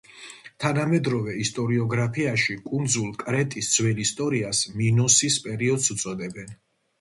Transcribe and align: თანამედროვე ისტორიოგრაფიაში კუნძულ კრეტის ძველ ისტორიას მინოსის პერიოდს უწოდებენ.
თანამედროვე 0.63 1.35
ისტორიოგრაფიაში 1.43 2.55
კუნძულ 2.69 3.11
კრეტის 3.25 3.69
ძველ 3.75 4.01
ისტორიას 4.07 4.63
მინოსის 4.81 5.39
პერიოდს 5.45 5.93
უწოდებენ. 5.97 6.53